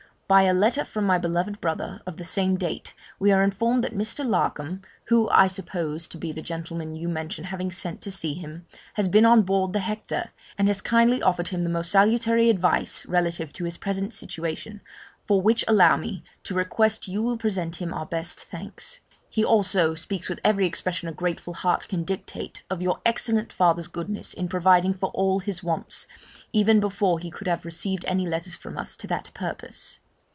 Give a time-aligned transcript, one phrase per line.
[0.37, 3.91] By a letter from my beloved brother, of the same date, we are informed that
[3.93, 4.25] Mr.
[4.25, 8.65] Larkham (whom I suppose to be the gentleman you mention having sent to see him)
[8.93, 13.05] has been on board the Hector, and has kindly offered him the most salutary advice
[13.07, 14.79] relative to his present situation,
[15.27, 19.01] for which allow me to request you will present him our best thanks.
[19.29, 23.87] He also speaks with every expression a grateful heart can dictate of your excellent father's
[23.89, 26.07] goodness in providing for all his wants,
[26.53, 29.99] even before he could have received any letters from us to that purpose.